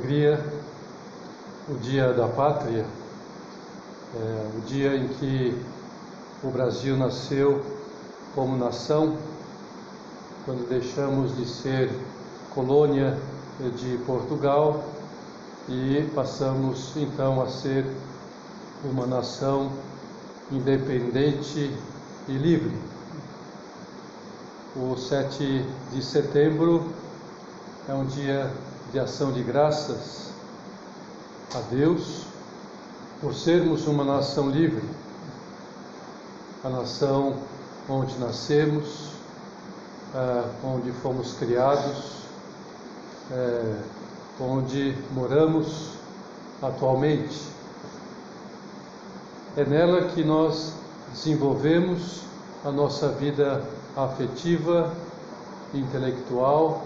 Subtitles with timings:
[0.00, 0.42] alegria
[1.68, 2.86] o Dia da Pátria,
[4.16, 5.56] é, o dia em que
[6.42, 7.62] o Brasil nasceu
[8.34, 9.18] como nação,
[10.44, 11.90] quando deixamos de ser
[12.54, 13.16] colônia
[13.76, 14.82] de Portugal
[15.68, 17.84] e passamos então a ser
[18.82, 19.70] uma nação
[20.50, 21.72] independente
[22.26, 22.76] e livre.
[24.74, 26.88] O 7 de setembro
[27.88, 28.50] é um dia
[28.92, 30.30] de ação de graças
[31.54, 32.24] a Deus
[33.20, 34.82] por sermos uma nação livre,
[36.64, 37.36] a nação
[37.88, 39.10] onde nascemos,
[40.64, 42.22] onde fomos criados,
[43.30, 43.76] eh,
[44.40, 45.90] onde moramos
[46.60, 47.40] atualmente.
[49.56, 50.72] É nela que nós
[51.12, 52.22] desenvolvemos
[52.64, 53.62] a nossa vida
[53.96, 54.92] afetiva,
[55.72, 56.84] intelectual,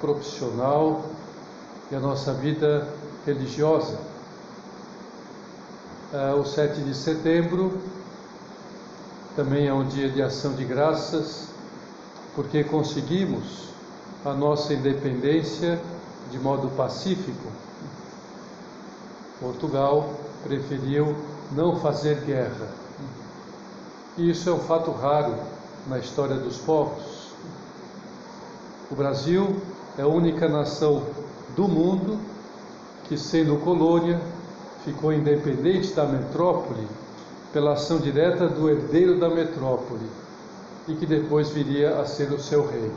[0.00, 1.02] profissional
[1.90, 2.86] e a nossa vida
[3.24, 3.98] religiosa.
[6.12, 7.78] É, o 7 de setembro
[9.36, 11.48] também é um dia de ação de graças,
[12.34, 13.68] porque conseguimos
[14.24, 15.80] a nossa independência
[16.30, 17.52] de modo pacífico.
[19.40, 20.10] Portugal
[20.44, 21.16] preferiu
[21.52, 22.68] não fazer guerra.
[24.16, 25.36] E isso é um fato raro
[25.86, 27.28] na história dos povos.
[28.90, 29.56] O Brasil
[29.96, 31.04] é a única nação
[31.56, 32.18] do mundo
[33.08, 34.20] que, sendo colônia,
[34.84, 36.86] ficou independente da metrópole
[37.52, 40.06] pela ação direta do herdeiro da metrópole
[40.86, 42.90] e que depois viria a ser o seu rei.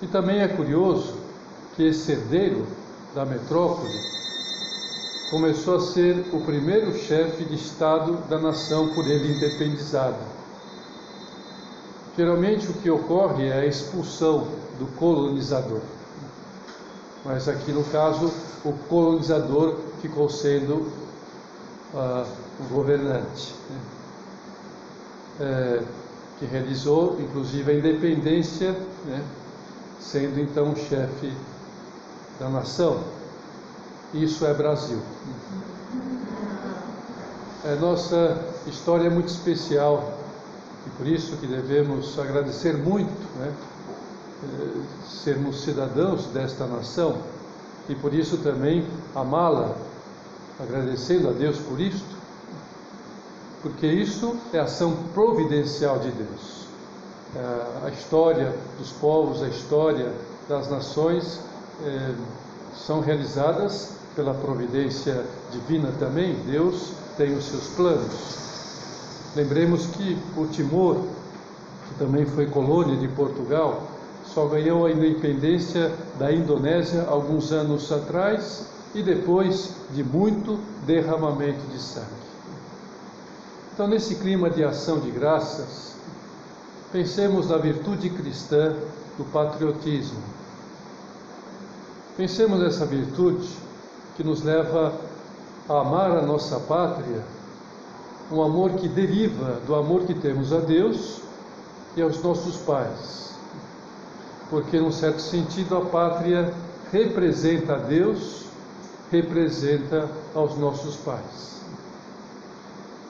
[0.00, 1.14] E também é curioso
[1.76, 2.66] que esse herdeiro
[3.14, 3.98] da metrópole
[5.30, 10.18] começou a ser o primeiro chefe de Estado da nação por ele independizado.
[12.16, 14.46] Geralmente o que ocorre é a expulsão
[14.78, 15.80] do colonizador.
[17.24, 18.32] Mas aqui no caso,
[18.64, 20.90] o colonizador ficou sendo
[21.94, 22.26] uh,
[22.60, 23.80] o governante, né?
[25.40, 25.82] é,
[26.38, 28.72] que realizou inclusive a independência
[29.06, 29.24] né?
[30.00, 31.32] sendo então chefe
[32.38, 33.00] da nação.
[34.12, 34.98] Isso é Brasil.
[37.64, 40.18] É, nossa história é muito especial
[40.86, 43.52] e por isso que devemos agradecer muito, né,
[45.06, 47.18] sermos cidadãos desta nação
[47.88, 49.74] e por isso também amá-la,
[50.60, 52.16] agradecendo a Deus por isto,
[53.60, 56.66] porque isso é ação providencial de Deus.
[57.34, 60.12] É, a história dos povos, a história
[60.48, 61.40] das nações
[61.84, 62.14] é,
[62.76, 66.34] são realizadas pela providência divina também.
[66.46, 68.42] Deus tem os seus planos.
[69.34, 70.96] Lembremos que o Timor,
[71.88, 73.82] que também foi colônia de Portugal,
[74.34, 81.78] só ganhou a independência da Indonésia alguns anos atrás e depois de muito derramamento de
[81.78, 82.06] sangue.
[83.72, 85.92] Então, nesse clima de ação de graças,
[86.92, 88.76] Pensemos na virtude cristã
[89.16, 90.22] do patriotismo.
[92.18, 93.48] Pensemos nessa virtude
[94.14, 94.92] que nos leva
[95.70, 97.24] a amar a nossa pátria,
[98.30, 101.22] um amor que deriva do amor que temos a Deus
[101.96, 103.31] e aos nossos pais.
[104.52, 106.52] Porque, num certo sentido, a pátria
[106.92, 108.44] representa a Deus,
[109.10, 111.62] representa aos nossos pais.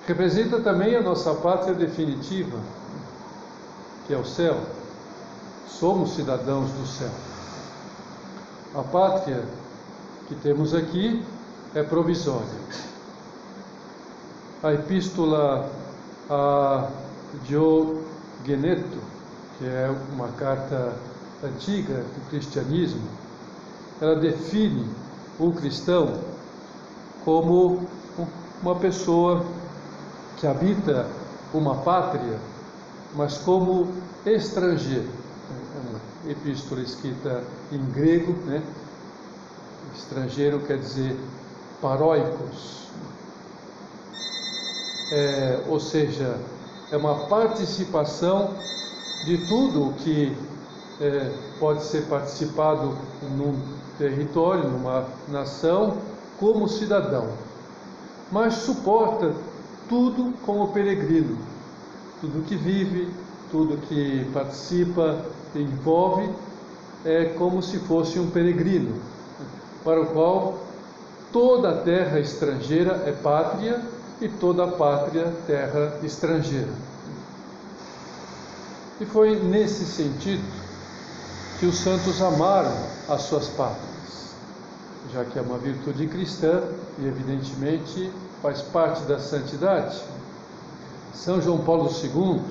[0.07, 2.61] Representa também a nossa pátria definitiva
[4.07, 4.61] que é o céu,
[5.67, 7.11] somos cidadãos do céu.
[8.75, 9.45] A pátria
[10.29, 11.25] que temos aqui
[11.75, 12.47] é provisória.
[14.63, 15.69] A epístola
[16.31, 16.89] a
[17.45, 18.99] Diogeneto,
[19.59, 20.95] que é uma carta
[21.43, 23.09] antiga do cristianismo,
[24.01, 24.89] ela define
[25.39, 26.21] o cristão
[27.25, 27.87] como
[28.63, 29.45] uma pessoa
[30.37, 31.07] que habita
[31.53, 32.39] uma pátria
[33.15, 33.89] mas como
[34.25, 35.09] estrangeiro.
[35.77, 38.63] É uma epístola escrita em grego, né?
[39.95, 41.17] Estrangeiro quer dizer
[41.81, 42.87] paróicos,
[45.11, 46.39] é, ou seja,
[46.91, 48.55] é uma participação
[49.27, 50.35] de tudo o que
[51.01, 52.97] é, pode ser participado
[53.37, 53.59] num
[53.99, 55.99] território, numa nação,
[56.39, 57.29] como cidadão,
[58.31, 59.33] mas suporta
[59.89, 61.53] tudo como peregrino
[62.23, 63.13] tudo que vive,
[63.51, 65.19] tudo que participa,
[65.57, 66.31] envolve,
[67.05, 68.95] é como se fosse um peregrino,
[69.83, 70.61] para o qual
[71.33, 73.83] toda a terra estrangeira é pátria
[74.21, 76.71] e toda a pátria terra estrangeira.
[79.01, 80.45] E foi nesse sentido
[81.63, 82.75] que os santos amaram
[83.09, 84.35] as suas pátrias,
[85.15, 86.61] já que é uma virtude cristã
[86.99, 88.11] e, evidentemente,
[88.43, 90.03] faz parte da santidade.
[91.15, 92.43] São João Paulo II,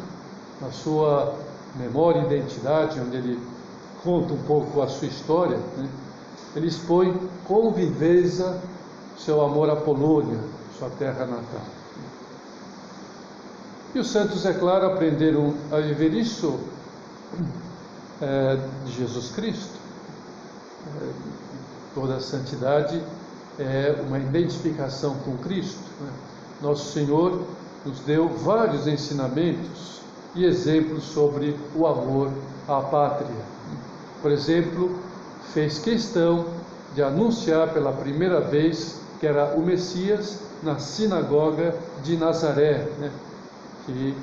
[0.62, 1.36] na sua
[1.76, 3.40] memória e identidade, onde ele
[4.02, 5.90] conta um pouco a sua história, né?
[6.56, 7.14] ele expõe
[7.46, 8.62] com viveza
[9.18, 10.40] seu amor à Polônia,
[10.80, 11.66] sua terra natal.
[13.94, 16.58] E os santos, é claro, aprenderam a viver isso
[18.22, 19.80] é, de Jesus Cristo.
[21.02, 21.10] É,
[21.96, 23.02] toda a santidade
[23.60, 25.80] é uma identificação com Cristo.
[26.00, 26.12] Né?
[26.62, 27.42] Nosso Senhor
[27.86, 30.02] nos deu vários ensinamentos
[30.36, 32.32] e exemplos sobre o amor
[32.68, 33.46] à pátria.
[34.22, 34.96] Por exemplo,
[35.54, 36.46] fez questão
[36.94, 43.12] de anunciar pela primeira vez que era o Messias na sinagoga de Nazaré, né?
[43.86, 44.16] que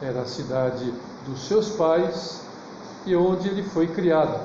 [0.00, 0.92] era a cidade
[1.26, 2.40] dos seus pais
[3.06, 4.40] e onde ele foi criado.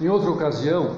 [0.00, 0.96] Em outra ocasião,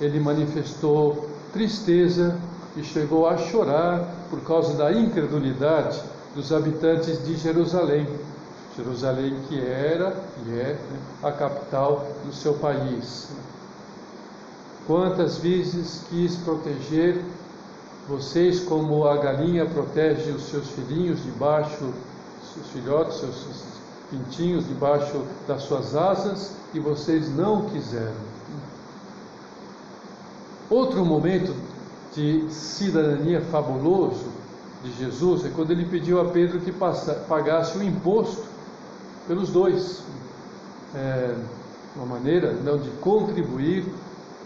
[0.00, 2.38] ele manifestou tristeza
[2.76, 6.00] e chegou a chorar por causa da incredulidade
[6.34, 8.06] dos habitantes de Jerusalém.
[8.76, 10.16] Jerusalém que era
[10.46, 10.78] e é né,
[11.22, 13.28] a capital do seu país.
[14.86, 17.20] Quantas vezes quis proteger
[18.08, 21.92] vocês como a galinha protege os seus filhinhos debaixo,
[22.54, 23.79] seus filhotes, seus
[24.10, 28.30] pintinhos debaixo das suas asas, e vocês não quiseram.
[30.68, 31.54] Outro momento
[32.14, 34.26] de cidadania fabuloso
[34.82, 36.72] de Jesus é quando ele pediu a Pedro que
[37.28, 38.44] pagasse o imposto
[39.26, 40.02] pelos dois.
[40.94, 41.34] É
[41.96, 43.84] uma maneira não de contribuir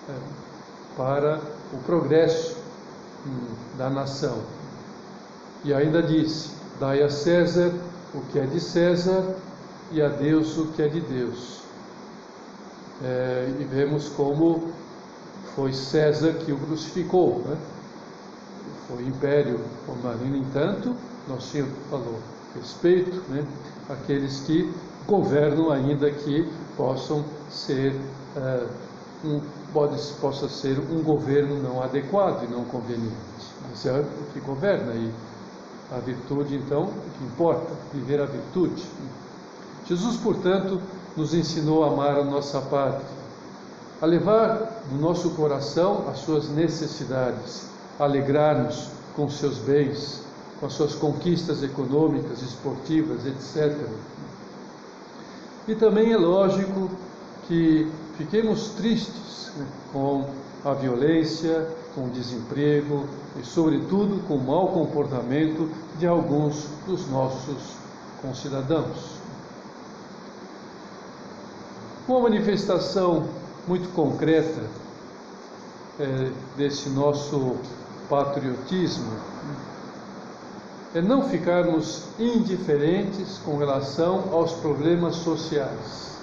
[0.08, 0.12] é,
[0.96, 1.40] para
[1.72, 2.56] o progresso
[3.78, 4.38] da nação.
[5.64, 7.72] E ainda disse: Dai a César
[8.14, 9.37] o que é de César
[9.93, 11.61] e a Deus o que é de Deus.
[13.03, 14.73] É, e vemos como
[15.55, 17.57] foi César que o crucificou, né?
[18.89, 20.25] foi o império romano.
[20.25, 20.95] No entanto,
[21.29, 22.19] nosso Senhor falou:
[22.55, 23.45] respeito né,
[23.89, 24.73] aqueles que
[25.07, 27.95] governam, ainda que possam ser.
[28.37, 28.67] É,
[29.25, 29.41] um,
[29.73, 33.15] pode, possa ser um governo não adequado e não conveniente.
[33.69, 35.11] Mas é o que governa e
[35.91, 38.85] a virtude, então, o que importa, viver a virtude.
[39.87, 40.81] Jesus, portanto,
[41.17, 43.07] nos ensinou a amar a nossa pátria,
[44.01, 50.23] a levar no nosso coração as suas necessidades, a alegrar-nos com seus bens,
[50.59, 53.77] com as suas conquistas econômicas, esportivas, etc.
[55.69, 56.91] E também é lógico
[57.47, 60.25] que fiquemos tristes né, com
[60.65, 63.07] a violência, com o desemprego
[63.41, 67.77] e, sobretudo, com o mau comportamento de alguns dos nossos
[68.21, 69.24] concidadãos.
[72.06, 73.29] Uma manifestação
[73.67, 74.62] muito concreta
[75.99, 77.56] é, desse nosso
[78.09, 79.12] patriotismo
[80.95, 86.14] é não ficarmos indiferentes com relação aos problemas sociais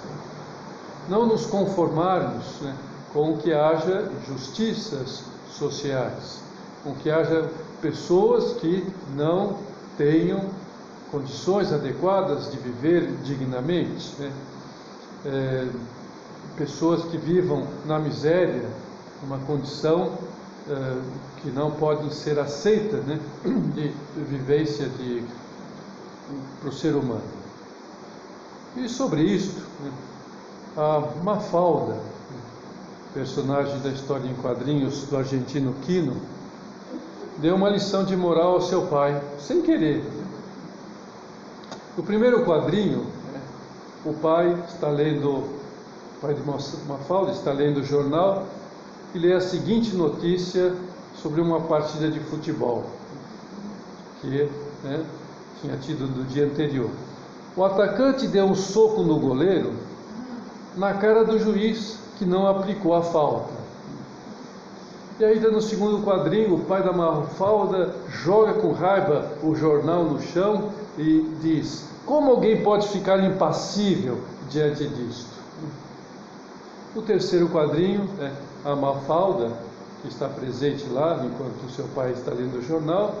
[1.08, 2.74] não nos conformarmos né,
[3.12, 6.40] com que haja justiças sociais,
[6.82, 9.58] com que haja pessoas que não
[9.96, 10.46] tenham
[11.10, 14.32] condições adequadas de viver dignamente, né?
[15.24, 15.68] É,
[16.56, 18.68] pessoas que vivam na miséria,
[19.22, 20.12] uma condição
[20.68, 20.96] é,
[21.42, 23.18] que não pode ser aceita né,
[23.74, 24.88] de vivência
[26.60, 27.22] para o ser humano.
[28.76, 29.90] E sobre isto, né,
[30.76, 31.98] a Mafalda,
[33.12, 36.16] personagem da história em quadrinhos do argentino Quino,
[37.38, 40.02] deu uma lição de moral ao seu pai, sem querer.
[41.96, 43.06] No primeiro quadrinho,
[44.04, 46.42] o pai está lendo, o pai de
[46.88, 48.44] Mafalda está lendo o jornal
[49.14, 50.74] e lê a seguinte notícia
[51.22, 52.84] sobre uma partida de futebol
[54.20, 54.48] que
[54.82, 55.04] né,
[55.60, 56.90] tinha tido no dia anterior.
[57.56, 59.74] O atacante deu um soco no goleiro
[60.76, 63.52] na cara do juiz que não aplicou a falta.
[65.20, 70.20] E ainda no segundo quadrinho, o pai da Mafalda joga com raiva o jornal no
[70.20, 75.32] chão e diz: Como alguém pode ficar impassível diante disto?
[76.94, 78.30] No terceiro quadrinho, é
[78.70, 79.50] a Mafalda,
[80.02, 83.14] que está presente lá enquanto o seu pai está lendo o jornal,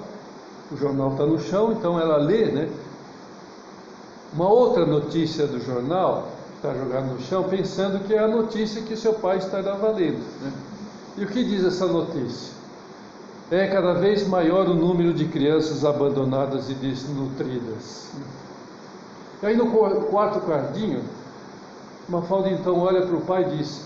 [0.70, 2.68] o jornal está no chão, então ela lê, né?
[4.34, 8.94] Uma outra notícia do jornal está jogado no chão, pensando que é a notícia que
[8.94, 10.22] seu pai estará valendo.
[10.42, 10.52] Né?
[11.16, 12.52] E o que diz essa notícia?
[13.50, 18.12] É cada vez maior o número de crianças abandonadas e desnutridas.
[19.42, 19.66] Aí no
[20.06, 21.02] quarto quadrinho,
[22.08, 23.82] Mafalda então olha para o pai e diz: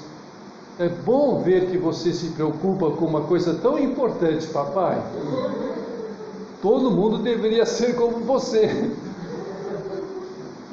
[0.78, 5.02] É bom ver que você se preocupa com uma coisa tão importante, papai.
[6.60, 8.90] Todo mundo deveria ser como você.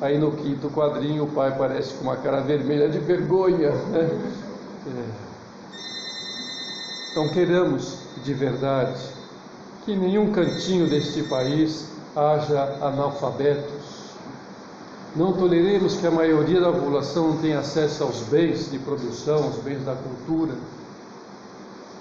[0.02, 3.72] Aí no quinto quadrinho o pai parece com uma cara vermelha de vergonha.
[3.72, 4.10] Né?
[4.88, 5.24] É.
[7.12, 9.00] Então queremos de verdade
[9.86, 13.83] que em nenhum cantinho deste país haja analfabetos.
[15.16, 19.86] Não toleremos que a maioria da população tenha acesso aos bens de produção, aos bens
[19.86, 20.56] da cultura.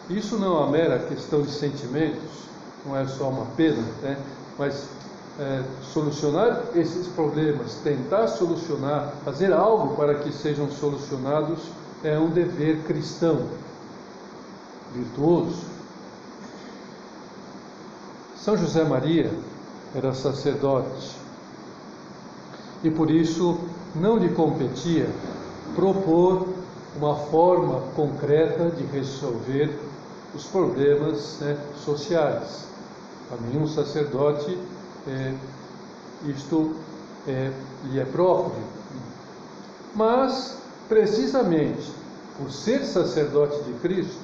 [0.09, 2.49] Isso não é uma mera questão de sentimentos,
[2.87, 4.16] não é só uma pena, né?
[4.59, 4.87] mas
[5.38, 11.59] é, solucionar esses problemas, tentar solucionar, fazer algo para que sejam solucionados,
[12.02, 13.47] é um dever cristão,
[14.95, 15.64] virtuoso.
[18.37, 19.31] São José Maria
[19.95, 21.22] era sacerdote
[22.83, 23.59] e por isso
[23.95, 25.09] não lhe competia
[25.75, 26.49] propor
[26.97, 29.79] uma forma concreta de resolver
[30.35, 32.67] os problemas né, sociais.
[33.29, 34.59] Para nenhum sacerdote
[35.07, 35.35] é,
[36.27, 36.75] isto
[37.27, 37.51] é,
[37.85, 38.62] lhe é próprio.
[39.95, 40.59] Mas,
[40.89, 41.93] precisamente
[42.39, 44.19] por ser sacerdote de Cristo,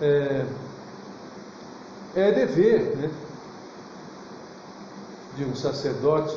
[0.00, 0.44] é,
[2.14, 3.10] é dever né,
[5.36, 6.36] de um sacerdote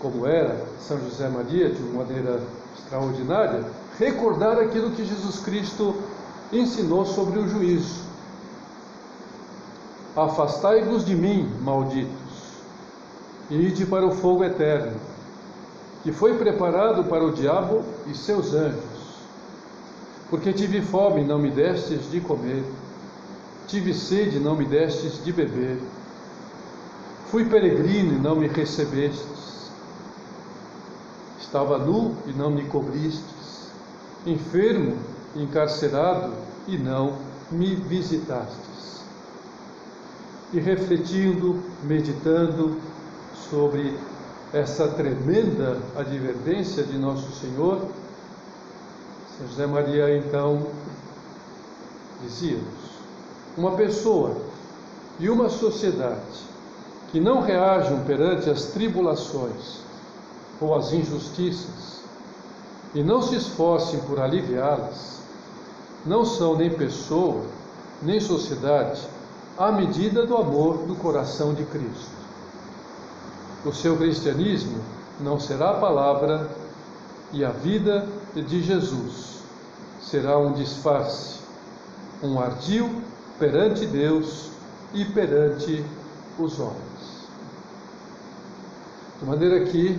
[0.00, 2.40] como era São José Maria, de uma maneira
[2.76, 3.64] extraordinária,
[3.98, 5.94] recordar aquilo que Jesus Cristo
[6.52, 8.02] ensinou sobre o juízo.
[10.16, 12.12] Afastai-vos de mim, malditos,
[13.50, 14.96] e ide para o fogo eterno,
[16.02, 18.98] que foi preparado para o diabo e seus anjos.
[20.30, 22.64] Porque tive fome, não me destes de comer,
[23.66, 25.78] tive sede, não me destes de beber
[27.30, 29.57] Fui peregrino e não me recebestes.
[31.48, 33.70] Estava nu e não me cobristes.
[34.26, 34.98] Enfermo,
[35.34, 36.30] encarcerado
[36.66, 37.14] e não
[37.50, 39.00] me visitastes.
[40.52, 42.76] E refletindo, meditando
[43.50, 43.98] sobre
[44.52, 47.80] essa tremenda advertência de Nosso Senhor,
[49.38, 50.66] São José Maria então
[52.22, 52.98] dizia-nos:
[53.56, 54.36] uma pessoa
[55.18, 56.46] e uma sociedade
[57.10, 59.87] que não reajam perante as tribulações
[60.60, 61.98] ou as injustiças
[62.94, 65.18] e não se esforcem por aliviá-las,
[66.06, 67.44] não são nem pessoa,
[68.02, 69.02] nem sociedade,
[69.56, 72.18] à medida do amor do coração de Cristo.
[73.64, 74.80] O seu cristianismo
[75.20, 76.50] não será a palavra
[77.32, 79.38] e a vida de Jesus
[80.00, 81.40] será um disfarce,
[82.22, 83.02] um ardil
[83.38, 84.50] perante Deus
[84.94, 85.84] e perante
[86.38, 86.78] os homens.
[89.20, 89.98] De maneira que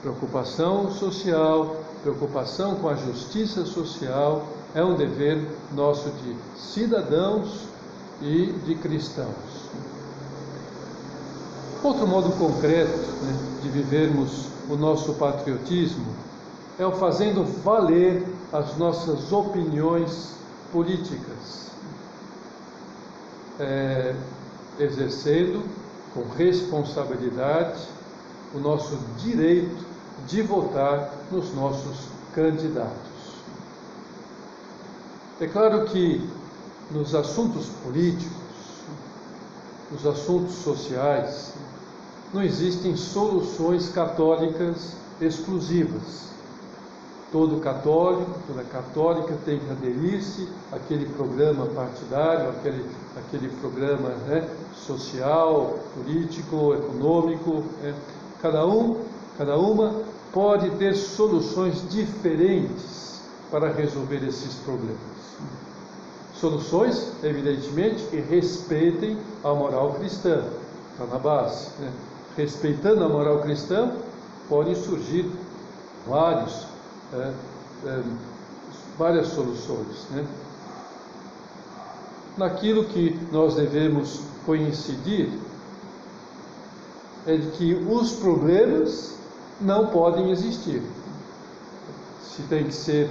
[0.00, 7.64] preocupação social, preocupação com a justiça social é um dever nosso de cidadãos
[8.22, 9.68] e de cristãos.
[11.82, 16.06] Outro modo concreto né, de vivermos o nosso patriotismo
[16.78, 20.34] é o fazendo valer as nossas opiniões
[20.72, 21.70] políticas,
[23.58, 24.14] é,
[24.78, 25.64] exercendo
[26.14, 27.80] com responsabilidade
[28.54, 29.87] o nosso direito
[30.26, 33.08] de votar nos nossos candidatos.
[35.40, 36.28] É claro que
[36.90, 38.32] nos assuntos políticos,
[39.92, 41.52] nos assuntos sociais,
[42.32, 46.28] não existem soluções católicas exclusivas.
[47.30, 52.84] Todo católico, toda católica tem que aderir-se àquele programa partidário, àquele,
[53.16, 57.64] àquele programa né, social, político, econômico.
[57.82, 57.94] Né,
[58.40, 59.02] Cada um,
[59.36, 59.92] cada uma
[60.32, 63.20] pode ter soluções diferentes
[63.50, 64.98] para resolver esses problemas.
[66.34, 70.44] Soluções, evidentemente, que respeitem a moral cristã,
[70.92, 71.70] está na base.
[71.80, 71.92] Né?
[72.36, 73.92] Respeitando a moral cristã,
[74.48, 75.28] podem surgir
[76.06, 76.66] vários,
[77.12, 77.32] é,
[77.86, 78.02] é,
[78.96, 80.06] várias soluções.
[80.10, 80.24] Né?
[82.36, 85.32] Naquilo que nós devemos coincidir
[87.26, 89.17] é de que os problemas
[89.60, 90.82] não podem existir.
[92.22, 93.10] Se tem que ser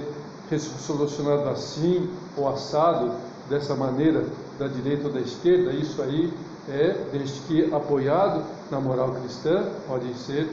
[0.78, 3.12] solucionado assim ou assado,
[3.48, 4.26] dessa maneira,
[4.58, 6.32] da direita ou da esquerda, isso aí
[6.68, 10.50] é, desde que apoiado na moral cristã, pode ser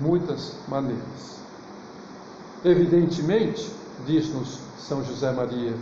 [0.00, 1.38] muitas maneiras.
[2.64, 3.68] Evidentemente,
[4.06, 5.74] diz-nos São José Maria,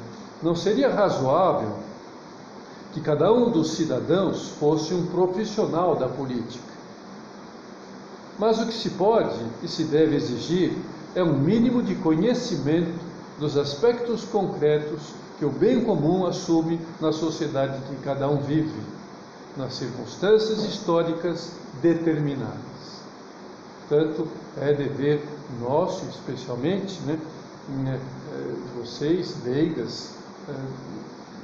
[0.42, 1.74] não seria razoável
[2.92, 6.75] que cada um dos cidadãos fosse um profissional da política
[8.38, 10.76] Mas o que se pode e se deve exigir
[11.14, 12.98] é um mínimo de conhecimento
[13.38, 18.80] dos aspectos concretos que o bem comum assume na sociedade que cada um vive,
[19.56, 21.52] nas circunstâncias históricas
[21.82, 22.56] determinadas.
[23.88, 24.28] Portanto,
[24.60, 25.22] é dever
[25.60, 27.18] nosso, especialmente, né,
[27.82, 28.00] né
[28.78, 30.10] vocês, leigas,
[30.48, 30.52] eh,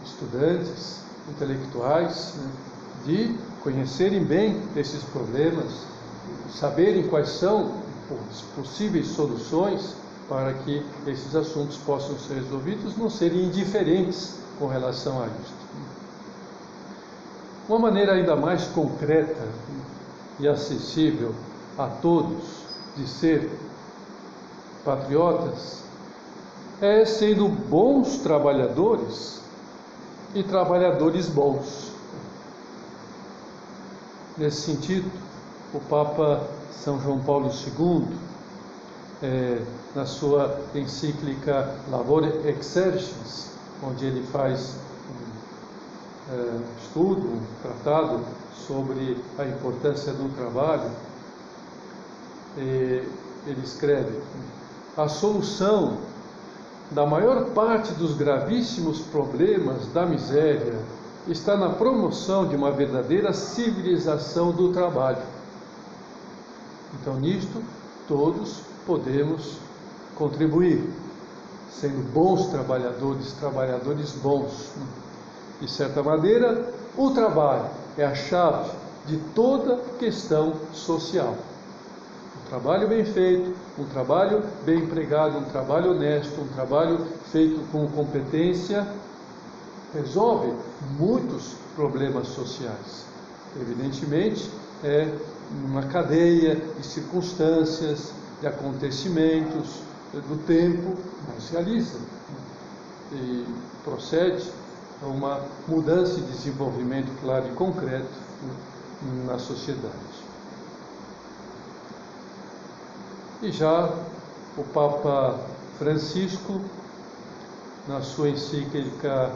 [0.05, 2.51] estudantes, intelectuais, né,
[3.07, 5.87] de conhecerem bem esses problemas,
[6.51, 7.83] saberem quais são
[8.55, 9.95] possíveis soluções
[10.29, 15.63] para que esses assuntos possam ser resolvidos, não serem indiferentes com relação a isto.
[17.69, 19.47] Uma maneira ainda mais concreta
[20.39, 21.35] e acessível
[21.79, 22.63] a todos
[22.97, 23.51] de ser
[24.85, 25.83] patriotas
[26.81, 29.41] é sendo bons trabalhadores
[30.35, 31.93] e trabalhadores bons.
[34.37, 35.11] Nesse sentido,
[35.75, 38.07] o Papa São João Paulo II,
[39.23, 39.63] é,
[39.95, 43.51] na sua encíclica Labore Exercens,
[43.83, 44.77] onde ele faz
[45.09, 48.21] um é, estudo, um tratado
[48.67, 50.91] sobre a importância do trabalho,
[52.57, 54.21] ele escreve:
[54.97, 55.97] a solução
[56.91, 60.79] da maior parte dos gravíssimos problemas da miséria
[61.27, 65.23] está na promoção de uma verdadeira civilização do trabalho.
[67.01, 67.63] Então, nisto,
[68.07, 69.57] todos podemos
[70.15, 70.89] contribuir,
[71.71, 74.73] sendo bons trabalhadores, trabalhadores bons.
[75.61, 78.71] De certa maneira, o trabalho é a chave
[79.07, 81.37] de toda questão social.
[82.37, 87.89] Um trabalho bem feito, um trabalho bem empregado, um trabalho honesto, um trabalho feito com
[87.89, 88.87] competência,
[89.95, 90.53] resolve
[90.99, 93.07] muitos problemas sociais.
[93.61, 94.51] Evidentemente,
[94.85, 95.13] é
[95.51, 99.81] uma cadeia de circunstâncias, de acontecimentos
[100.13, 100.97] do tempo,
[101.29, 101.99] não se realiza
[103.13, 103.47] e
[103.85, 104.51] procede
[105.03, 108.09] a uma mudança e desenvolvimento claro e concreto
[109.27, 109.93] na sociedade.
[113.43, 113.93] E já
[114.57, 115.39] o Papa
[115.79, 116.61] Francisco,
[117.89, 119.33] na sua encíclica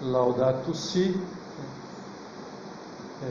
[0.00, 1.16] Laudato Si,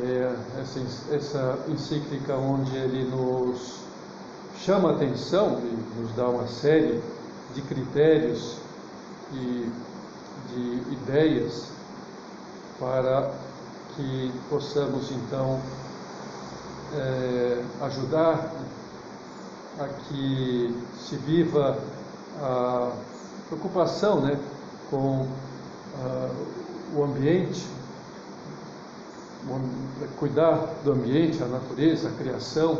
[0.01, 3.79] é essa, essa encíclica onde ele nos
[4.57, 7.01] chama a atenção e nos dá uma série
[7.53, 8.57] de critérios
[9.33, 9.69] e
[10.49, 11.67] de ideias
[12.79, 13.31] para
[13.95, 15.59] que possamos então
[16.95, 18.51] é, ajudar
[19.79, 21.77] a que se viva
[22.41, 22.91] a
[23.49, 24.39] preocupação né,
[24.89, 25.27] com
[26.95, 27.65] o ambiente,
[30.17, 32.79] cuidar do ambiente, a natureza, a criação,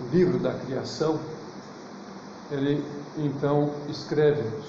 [0.00, 1.18] o livro da criação,
[2.50, 2.84] ele
[3.16, 4.64] então escreve-nos: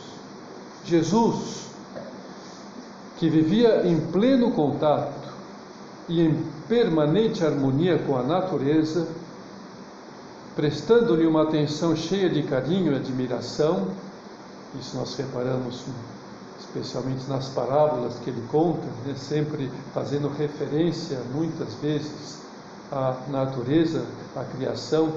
[0.83, 1.67] Jesus,
[3.17, 5.29] que vivia em pleno contato
[6.07, 9.07] e em permanente harmonia com a natureza,
[10.55, 13.87] prestando-lhe uma atenção cheia de carinho e admiração,
[14.79, 15.85] isso nós reparamos
[16.69, 22.39] especialmente nas parábolas que ele conta, né, sempre fazendo referência muitas vezes
[22.91, 24.05] à natureza,
[24.35, 25.11] à criação,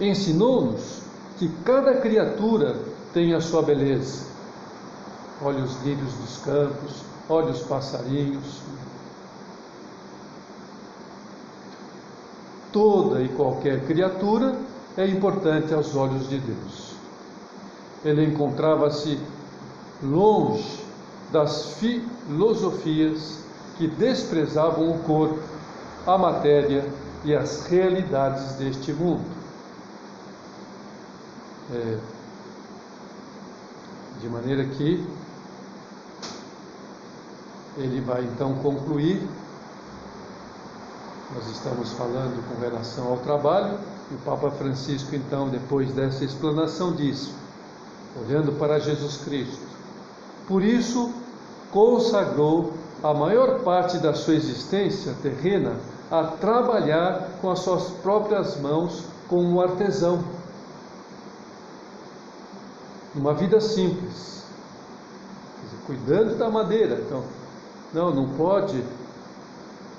[0.00, 1.02] ensinou-nos
[1.38, 2.76] que cada criatura
[3.12, 4.26] tem a sua beleza.
[5.42, 8.60] Olha os lírios dos campos, olha os passarinhos.
[12.72, 14.56] Toda e qualquer criatura
[14.96, 16.92] é importante aos olhos de Deus.
[18.04, 19.18] Ele encontrava-se
[20.02, 20.84] longe
[21.32, 23.38] das filosofias
[23.76, 25.38] que desprezavam o corpo,
[26.06, 26.84] a matéria
[27.24, 29.24] e as realidades deste mundo.
[31.72, 31.98] É,
[34.20, 35.06] de maneira que
[37.76, 39.22] ele vai então concluir.
[41.34, 43.78] Nós estamos falando com relação ao trabalho,
[44.10, 47.30] e o Papa Francisco, então, depois dessa explanação, diz:
[48.16, 49.67] olhando para Jesus Cristo,
[50.48, 51.12] por isso,
[51.70, 55.76] consagrou a maior parte da sua existência terrena
[56.10, 60.24] a trabalhar com as suas próprias mãos como artesão.
[63.14, 64.42] Uma vida simples,
[65.86, 66.94] cuidando da madeira.
[66.94, 67.22] Então,
[67.92, 68.82] não, não pode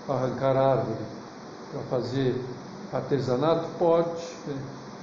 [0.07, 1.05] arrancar árvore
[1.71, 2.43] para fazer
[2.91, 3.67] artesanato?
[3.77, 4.09] Pode.
[4.47, 4.57] Né?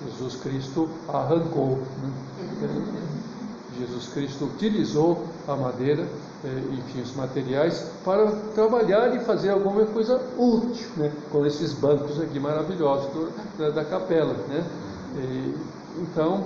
[0.07, 1.79] Jesus Cristo arrancou.
[2.03, 3.26] Né?
[3.79, 6.07] Jesus Cristo utilizou a madeira,
[6.45, 11.13] eh, enfim, os materiais, para trabalhar e fazer alguma coisa útil, né?
[11.31, 14.35] com esses bancos aqui maravilhosos do, da, da, capela.
[14.49, 14.65] Né?
[15.17, 15.55] E,
[16.03, 16.45] então,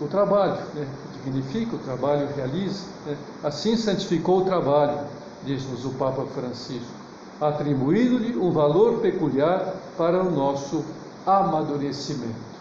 [0.00, 0.86] o trabalho, né?
[1.24, 3.16] dignifica o trabalho, realiza, né?
[3.42, 4.98] assim santificou o trabalho,
[5.44, 6.90] diz-nos o Papa Francisco,
[7.40, 10.84] atribuindo-lhe um valor peculiar para o nosso
[11.26, 12.55] amadurecimento.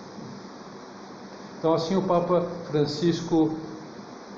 [1.65, 3.55] Então, assim, o Papa Francisco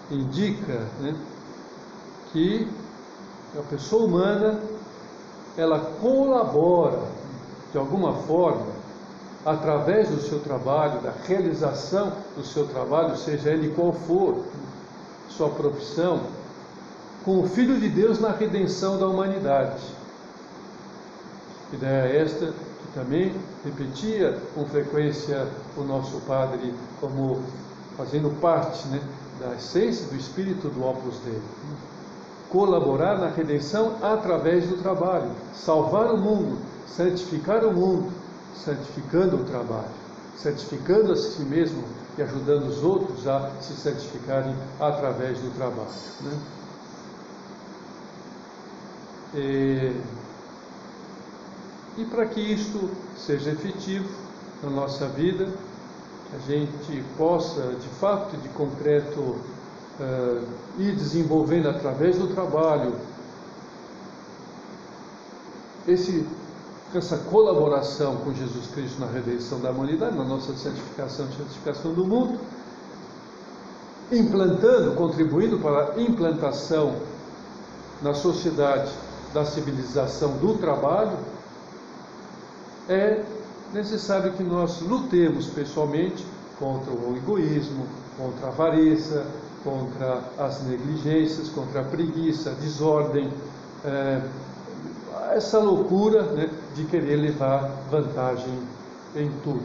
[0.09, 1.13] indica né,
[2.31, 2.65] que
[3.59, 4.61] a pessoa humana
[5.57, 7.01] ela colabora
[7.73, 8.67] de alguma forma
[9.45, 14.45] através do seu trabalho, da realização do seu trabalho, seja ele qual for,
[15.27, 16.21] sua profissão,
[17.25, 19.83] com o Filho de Deus na redenção da humanidade.
[21.73, 22.53] Ideia esta
[22.93, 27.41] também repetia com frequência o nosso Padre como
[27.95, 29.01] fazendo parte né,
[29.39, 31.41] da essência do espírito do Opus Dei.
[32.49, 38.11] Colaborar na redenção através do trabalho, salvar o mundo, santificar o mundo,
[38.55, 39.91] santificando o trabalho,
[40.35, 41.83] santificando a si mesmo
[42.17, 45.87] e ajudando os outros a se santificarem através do trabalho.
[46.21, 46.39] Né?
[49.35, 50.01] E
[51.97, 54.07] e para que isto seja efetivo
[54.63, 55.47] na nossa vida,
[56.33, 62.93] a gente possa, de fato, de concreto, uh, ir desenvolvendo através do trabalho
[65.87, 66.27] esse,
[66.93, 72.05] essa colaboração com Jesus Cristo na redenção da humanidade, na nossa santificação e santificação do
[72.05, 72.39] mundo,
[74.11, 76.95] implantando, contribuindo para a implantação
[78.01, 78.91] na sociedade
[79.33, 81.17] da civilização do trabalho,
[82.89, 83.23] é
[83.73, 86.25] necessário que nós lutemos pessoalmente
[86.57, 87.85] contra o egoísmo,
[88.17, 89.25] contra a avareza,
[89.63, 93.31] contra as negligências, contra a preguiça, a desordem,
[93.83, 94.21] é,
[95.33, 98.59] essa loucura né, de querer levar vantagem
[99.15, 99.63] em tudo.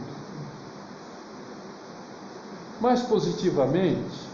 [2.80, 4.32] Mais positivamente,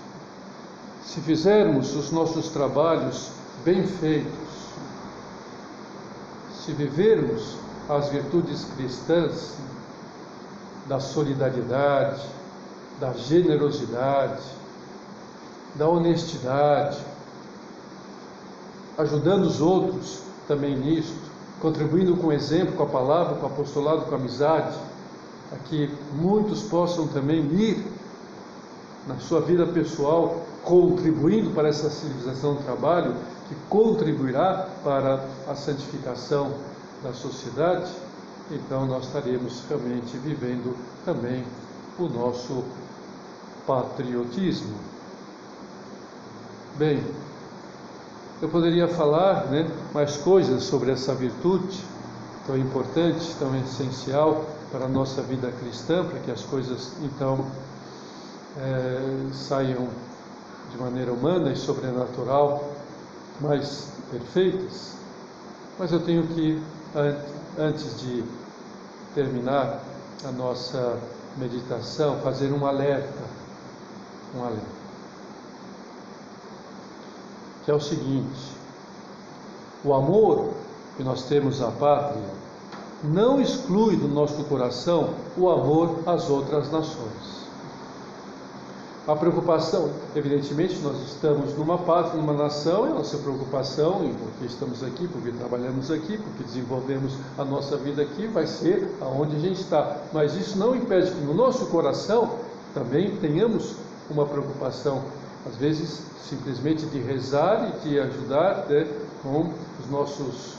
[1.05, 3.31] se fizermos os nossos trabalhos
[3.65, 4.33] bem feitos,
[6.65, 7.57] se vivermos
[7.89, 9.57] as virtudes cristãs
[10.87, 12.23] da solidariedade,
[13.01, 14.43] da generosidade,
[15.75, 16.99] da honestidade,
[18.99, 21.17] ajudando os outros também nisto,
[21.61, 24.77] contribuindo com o exemplo, com a palavra, com o apostolado, com a amizade,
[25.53, 27.87] a que muitos possam também ir
[29.07, 33.15] na sua vida pessoal, contribuindo para essa civilização do trabalho,
[33.49, 36.53] que contribuirá para a santificação
[37.03, 37.91] da sociedade,
[38.51, 41.45] então nós estaremos realmente vivendo também
[41.99, 42.65] o nosso
[43.67, 44.75] patriotismo.
[46.77, 47.03] Bem,
[48.41, 51.85] eu poderia falar né, mais coisas sobre essa virtude
[52.47, 57.45] tão importante, tão essencial para a nossa vida cristã, para que as coisas então
[58.57, 59.89] é, saiam
[60.71, 62.73] de maneira humana e sobrenatural
[63.41, 64.97] mais perfeitas.
[65.79, 66.63] Mas eu tenho que
[67.59, 68.25] antes de
[69.15, 69.81] terminar
[70.25, 70.99] a nossa
[71.37, 73.25] meditação, fazer um alerta,
[74.37, 74.79] um alerta,
[77.65, 78.53] que é o seguinte:
[79.85, 80.55] o amor
[80.97, 82.39] que nós temos à pátria
[83.03, 87.38] não exclui do nosso coração o amor às outras nações.
[89.09, 94.45] A preocupação, evidentemente, nós estamos numa pátria, numa nação, e a nossa preocupação, e porque
[94.45, 99.39] estamos aqui, porque trabalhamos aqui, porque desenvolvemos a nossa vida aqui, vai ser aonde a
[99.39, 99.97] gente está.
[100.13, 102.35] Mas isso não impede que no nosso coração
[102.75, 103.77] também tenhamos
[104.11, 105.03] uma preocupação,
[105.47, 108.87] às vezes simplesmente de rezar e de ajudar né,
[109.23, 109.51] com
[109.83, 110.59] os nossos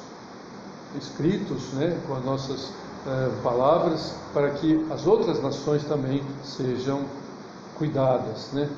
[1.00, 2.72] escritos, né, com as nossas
[3.06, 7.02] eh, palavras, para que as outras nações também sejam
[7.80, 8.70] cuidadas, né?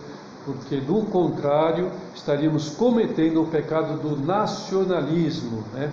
[0.45, 5.91] porque do contrário estaríamos cometendo o pecado do nacionalismo, né?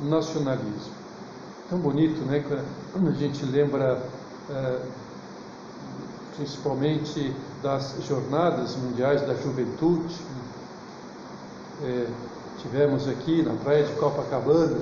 [0.00, 0.92] Nacionalismo.
[1.68, 2.44] Tão bonito, né?
[2.92, 4.02] Quando a gente lembra,
[4.50, 4.78] é,
[6.36, 10.14] principalmente das jornadas mundiais da juventude,
[11.82, 12.06] é,
[12.60, 14.78] tivemos aqui na praia de Copacabana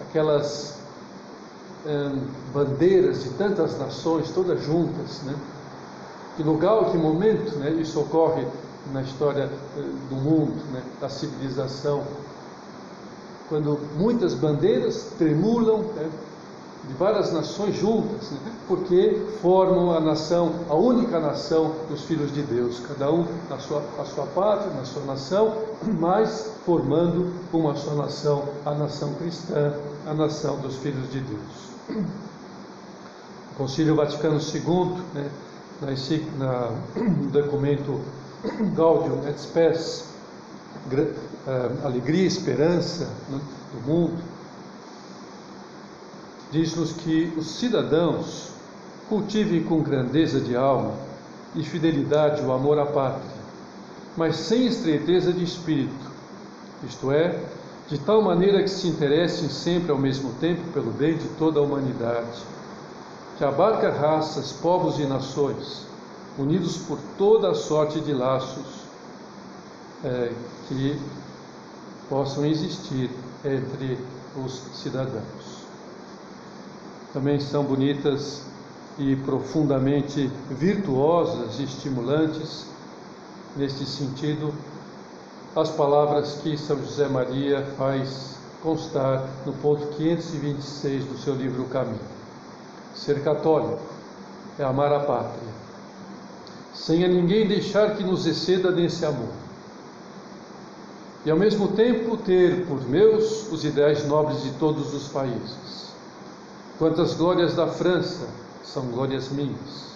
[0.00, 0.77] aquelas
[2.52, 5.34] bandeiras de tantas nações, todas juntas, né?
[6.36, 7.70] Que lugar, que momento, né?
[7.70, 8.46] Isso ocorre
[8.92, 10.82] na história eh, do mundo, né?
[11.00, 12.04] Da civilização,
[13.48, 16.10] quando muitas bandeiras tremulam, né?
[16.86, 18.52] de várias nações juntas, né?
[18.66, 23.82] porque formam a nação, a única nação dos filhos de Deus, cada um na sua,
[23.98, 25.54] a sua pátria, na sua nação,
[25.98, 29.74] mas formando uma só nação, a nação cristã,
[30.06, 31.77] a nação dos filhos de Deus.
[31.88, 35.30] O Concílio Vaticano II, né,
[35.80, 35.90] na,
[36.38, 36.70] na,
[37.00, 38.00] no documento
[38.74, 40.04] Gaudium et Spes,
[40.92, 43.40] eh, alegria e esperança né,
[43.72, 44.22] do mundo,
[46.50, 48.50] diz-nos que os cidadãos
[49.08, 50.92] cultivem com grandeza de alma
[51.54, 53.38] e fidelidade o amor à pátria,
[54.16, 56.10] mas sem estreiteza de espírito,
[56.86, 57.38] isto é,
[57.88, 61.62] de tal maneira que se interessem sempre ao mesmo tempo pelo bem de toda a
[61.62, 62.42] humanidade,
[63.38, 65.86] que abarca raças, povos e nações,
[66.38, 68.82] unidos por toda a sorte de laços
[70.04, 70.32] é,
[70.68, 71.00] que
[72.10, 73.10] possam existir
[73.44, 73.98] entre
[74.44, 75.58] os cidadãos.
[77.12, 78.42] Também são bonitas
[78.98, 82.66] e profundamente virtuosas e estimulantes,
[83.56, 84.52] neste sentido,
[85.60, 91.68] as palavras que São José Maria faz constar no ponto 526 do seu livro O
[91.68, 91.98] Caminho.
[92.94, 93.80] Ser católico
[94.58, 95.52] é amar a pátria,
[96.74, 99.32] sem a ninguém deixar que nos exceda nesse amor.
[101.24, 105.78] E ao mesmo tempo ter por meus os ideais nobres de todos os países
[106.78, 108.28] Quantas glórias da França
[108.62, 109.88] são glórias minhas.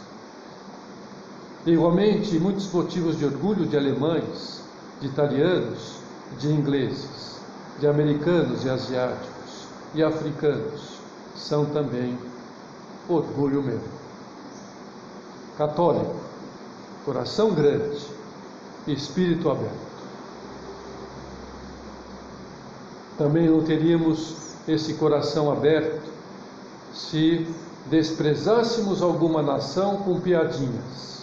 [1.64, 4.60] Igualmente, muitos motivos de orgulho de alemães,
[5.02, 5.96] de italianos,
[6.38, 7.40] de ingleses,
[7.80, 10.98] de americanos e asiáticos e africanos
[11.34, 12.16] são também
[13.08, 13.80] orgulho meu.
[15.58, 16.14] Católico,
[17.04, 18.00] coração grande,
[18.86, 19.92] espírito aberto.
[23.18, 24.36] Também não teríamos
[24.68, 26.10] esse coração aberto
[26.94, 27.46] se
[27.86, 31.21] desprezássemos alguma nação com piadinhas,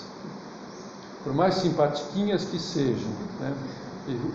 [1.29, 3.07] por mais simpatiquinhas que sejam,
[3.39, 3.53] né?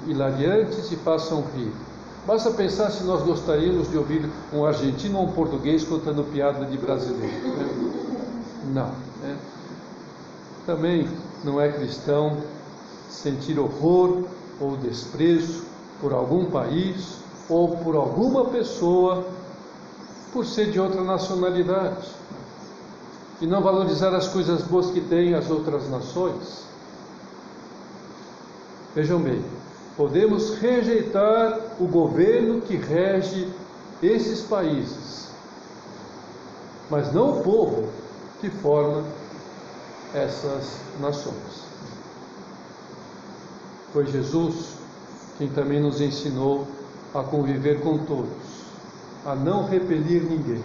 [0.07, 1.73] hilariantes e façam rir.
[2.25, 6.79] Basta pensar se nós gostaríamos de ouvir um argentino ou um português contando piada de
[6.79, 7.49] brasileiro.
[7.49, 7.95] Né?
[8.73, 8.93] Não.
[9.21, 9.37] Né?
[10.67, 11.09] Também
[11.43, 12.37] não é cristão
[13.11, 14.23] sentir horror
[14.61, 15.65] ou desprezo
[16.01, 17.17] por algum país
[17.49, 19.27] ou por alguma pessoa
[20.33, 22.07] por ser de outra nacionalidade
[23.41, 26.73] e não valorizar as coisas boas que têm as outras nações.
[28.95, 29.45] Vejam bem,
[29.97, 33.53] podemos rejeitar o governo que rege
[34.03, 35.29] esses países,
[36.91, 37.89] mas não o povo
[38.41, 39.05] que forma
[40.15, 41.65] essas nações.
[43.93, 44.75] Foi Jesus
[45.39, 46.67] quem também nos ensinou
[47.13, 48.55] a conviver com todos
[49.25, 50.63] a não repelir ninguém,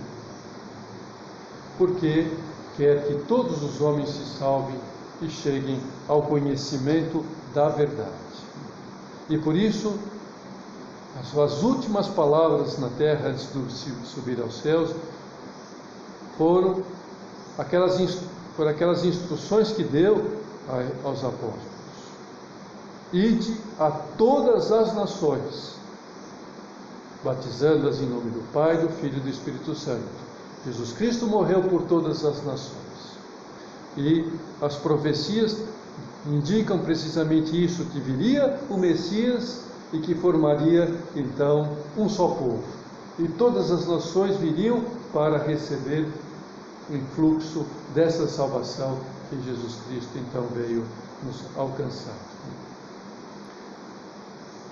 [1.78, 2.30] porque
[2.76, 4.76] quer que todos os homens se salvem
[5.22, 8.10] e cheguem ao conhecimento da verdade.
[9.30, 9.98] E por isso,
[11.20, 14.92] as suas últimas palavras na terra antes de subir aos céus
[16.38, 16.84] foram
[17.58, 18.20] aquelas,
[18.56, 20.40] foram aquelas instruções que deu
[21.04, 21.70] aos apóstolos.
[23.12, 25.80] Ide a todas as nações
[27.24, 30.08] batizando-as em nome do Pai, do Filho e do Espírito Santo.
[30.66, 32.80] Jesus Cristo morreu por todas as nações.
[33.98, 34.32] E
[34.62, 35.58] as profecias
[36.26, 42.64] indicam precisamente isso: que viria o Messias e que formaria então um só povo.
[43.18, 46.08] E todas as nações viriam para receber
[46.90, 48.98] o influxo dessa salvação
[49.30, 50.86] que Jesus Cristo então veio
[51.24, 52.16] nos alcançar.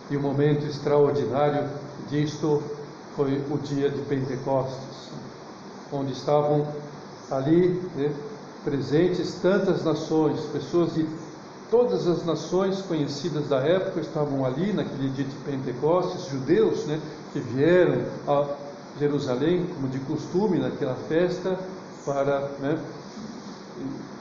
[0.10, 1.69] E o um momento extraordinário
[2.10, 2.63] disto
[3.15, 5.10] foi o dia de Pentecostes,
[5.91, 6.67] onde estavam
[7.29, 8.13] ali né,
[8.63, 11.07] presentes tantas nações, pessoas de
[11.69, 16.99] todas as nações conhecidas da época estavam ali naquele dia de Pentecostes, judeus né,
[17.34, 18.45] que vieram a
[18.99, 21.58] Jerusalém, como de costume, naquela festa,
[22.06, 22.80] para, né,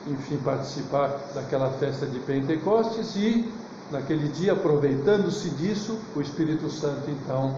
[0.06, 3.50] enfim, participar daquela festa de Pentecostes e
[3.90, 7.56] naquele dia, aproveitando-se disso, o Espírito Santo então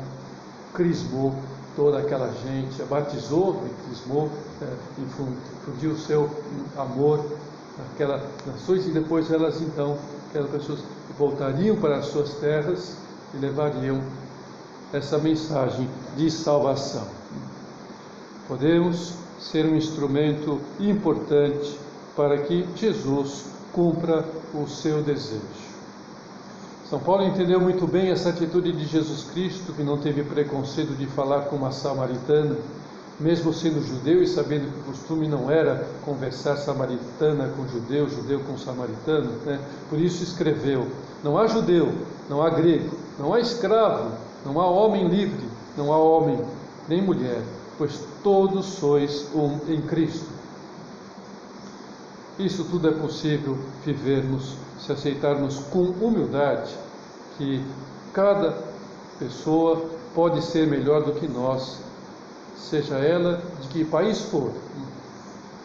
[0.74, 1.34] crismou
[1.74, 4.28] toda aquela gente, batizou crismou,
[4.60, 4.66] é,
[5.00, 6.28] infundiu o seu
[6.76, 7.24] amor
[7.78, 9.96] naquelas nações e depois elas então,
[10.28, 10.80] aquelas pessoas
[11.18, 12.96] voltariam para as suas terras
[13.34, 14.02] e levariam
[14.92, 17.06] essa mensagem de salvação.
[18.46, 21.78] Podemos ser um instrumento importante
[22.16, 25.68] para que Jesus cumpra o seu desejo.
[26.88, 31.06] São Paulo entendeu muito bem essa atitude de Jesus Cristo, que não teve preconceito de
[31.06, 32.56] falar com uma samaritana,
[33.20, 38.40] mesmo sendo judeu e sabendo que o costume não era conversar samaritana com judeu, judeu
[38.40, 39.60] com samaritano, né?
[39.90, 40.86] por isso escreveu:
[41.22, 41.92] Não há judeu,
[42.28, 44.12] não há grego, não há escravo,
[44.44, 45.44] não há homem livre,
[45.76, 46.40] não há homem
[46.88, 47.42] nem mulher,
[47.76, 50.28] pois todos sois um em Cristo.
[52.38, 56.72] Isso tudo é possível vivermos se aceitarmos com humildade
[57.36, 57.64] que
[58.12, 58.56] cada
[59.18, 61.87] pessoa pode ser melhor do que nós
[62.58, 64.52] seja ela de que país for,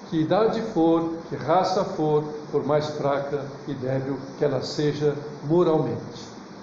[0.10, 6.22] que idade for, que raça for, por mais fraca e débil que ela seja moralmente,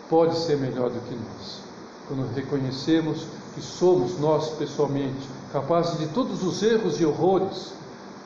[0.09, 1.61] pode ser melhor do que nós.
[2.07, 7.73] Quando reconhecemos que somos nós pessoalmente capazes de todos os erros e horrores,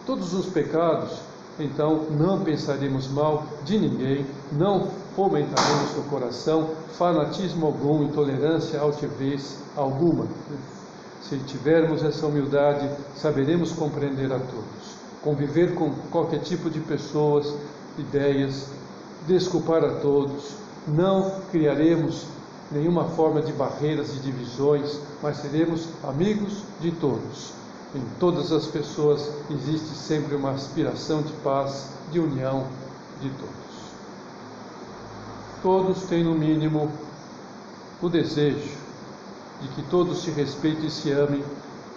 [0.07, 1.13] todos os pecados,
[1.59, 10.27] então não pensaremos mal de ninguém, não fomentaremos no coração fanatismo algum, intolerância, altivez alguma.
[11.29, 17.55] Se tivermos essa humildade, saberemos compreender a todos, conviver com qualquer tipo de pessoas,
[17.99, 18.67] ideias,
[19.27, 20.51] desculpar a todos,
[20.87, 22.27] não criaremos
[22.71, 27.55] nenhuma forma de barreiras e divisões, mas seremos amigos de todos.
[27.95, 32.67] Em todas as pessoas existe sempre uma aspiração de paz, de união
[33.23, 33.55] de todos.
[35.63, 36.91] Todos têm, no mínimo,
[38.03, 38.84] o desejo
[39.61, 41.45] de que todos se respeitem e se amem,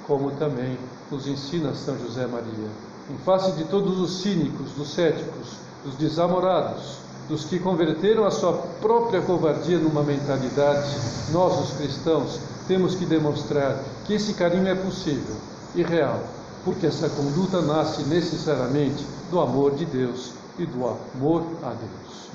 [0.05, 0.77] como também
[1.11, 2.69] nos ensina São José Maria.
[3.09, 8.53] Em face de todos os cínicos, dos céticos, dos desamorados, dos que converteram a sua
[8.81, 10.89] própria covardia numa mentalidade,
[11.31, 15.35] nós, os cristãos, temos que demonstrar que esse carinho é possível
[15.75, 16.21] e real,
[16.63, 22.27] porque essa conduta nasce necessariamente do amor de Deus e do amor a Deus.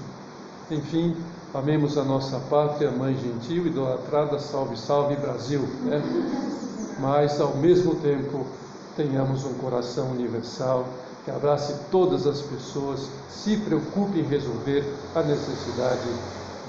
[0.70, 1.16] Enfim,
[1.54, 6.02] Amemos a nossa pátria, mãe gentil, idolatrada, salve, salve Brasil, né?
[6.98, 8.46] Mas ao mesmo tempo
[8.96, 10.86] tenhamos um coração universal
[11.26, 14.82] que abrace todas as pessoas, se preocupe em resolver
[15.14, 16.08] a necessidade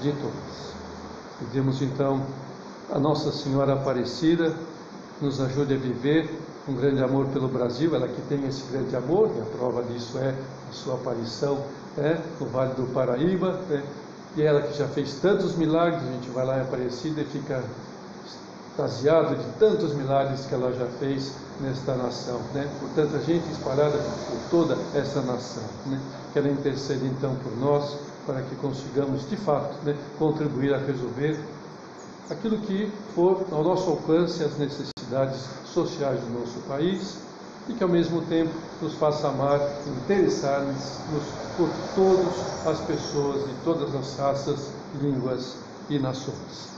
[0.02, 0.74] de todas.
[1.38, 2.20] Pedimos então
[2.92, 4.54] a Nossa Senhora Aparecida
[5.18, 6.28] nos ajude a viver
[6.68, 10.18] um grande amor pelo Brasil, ela que tem esse grande amor, e a prova disso
[10.18, 10.34] é
[10.68, 11.58] a sua aparição
[11.96, 13.82] né, no Vale do Paraíba, né,
[14.36, 17.62] e ela que já fez tantos milagres, a gente vai lá em Aparecida e fica
[18.70, 22.68] extasiado de tantos milagres que ela já fez nesta nação, né?
[22.80, 25.62] por tanta gente espalhada por toda essa nação.
[25.86, 26.00] Né?
[26.32, 31.38] Que ela intercede então por nós, para que consigamos de fato né, contribuir a resolver
[32.28, 37.18] aquilo que for ao nosso alcance as necessidades sociais do nosso país
[37.68, 41.00] e que ao mesmo tempo nos faça amar, interessar-nos
[41.56, 45.56] por todas as pessoas de todas as raças, línguas
[45.88, 46.74] e nações.